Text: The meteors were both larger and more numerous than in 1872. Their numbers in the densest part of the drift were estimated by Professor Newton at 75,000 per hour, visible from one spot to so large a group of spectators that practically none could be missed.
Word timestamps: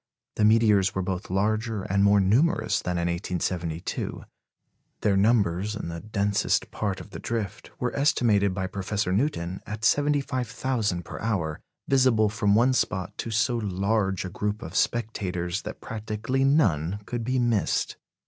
The 0.37 0.45
meteors 0.45 0.95
were 0.95 1.03
both 1.03 1.29
larger 1.29 1.83
and 1.83 2.03
more 2.03 2.19
numerous 2.19 2.81
than 2.81 2.97
in 2.97 3.05
1872. 3.07 4.23
Their 5.01 5.15
numbers 5.15 5.75
in 5.75 5.89
the 5.89 5.99
densest 5.99 6.71
part 6.71 6.99
of 6.99 7.11
the 7.11 7.19
drift 7.19 7.69
were 7.79 7.95
estimated 7.95 8.51
by 8.51 8.65
Professor 8.65 9.11
Newton 9.13 9.61
at 9.67 9.85
75,000 9.85 11.05
per 11.05 11.19
hour, 11.19 11.59
visible 11.87 12.29
from 12.29 12.55
one 12.55 12.73
spot 12.73 13.15
to 13.19 13.29
so 13.29 13.57
large 13.57 14.25
a 14.25 14.29
group 14.29 14.63
of 14.63 14.75
spectators 14.75 15.61
that 15.61 15.81
practically 15.81 16.43
none 16.43 17.01
could 17.05 17.23
be 17.23 17.37
missed. 17.37 17.97